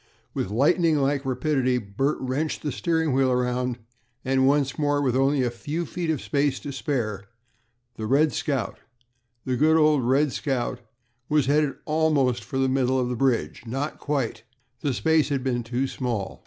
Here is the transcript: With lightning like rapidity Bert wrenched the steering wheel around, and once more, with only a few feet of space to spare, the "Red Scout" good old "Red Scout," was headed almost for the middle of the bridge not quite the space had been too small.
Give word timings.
With 0.33 0.49
lightning 0.49 0.97
like 0.97 1.25
rapidity 1.27 1.77
Bert 1.77 2.17
wrenched 2.19 2.63
the 2.63 2.71
steering 2.71 3.13
wheel 3.13 3.29
around, 3.31 3.77
and 4.25 4.47
once 4.47 4.79
more, 4.79 4.99
with 4.99 5.15
only 5.15 5.43
a 5.43 5.51
few 5.51 5.85
feet 5.85 6.09
of 6.09 6.21
space 6.23 6.59
to 6.61 6.71
spare, 6.71 7.25
the 7.97 8.07
"Red 8.07 8.33
Scout" 8.33 8.79
good 9.45 9.77
old 9.77 10.01
"Red 10.03 10.31
Scout," 10.33 10.79
was 11.29 11.45
headed 11.45 11.75
almost 11.85 12.43
for 12.43 12.57
the 12.57 12.67
middle 12.67 12.99
of 12.99 13.09
the 13.09 13.15
bridge 13.15 13.61
not 13.67 13.99
quite 13.99 14.41
the 14.79 14.91
space 14.95 15.29
had 15.29 15.43
been 15.43 15.61
too 15.61 15.85
small. 15.85 16.39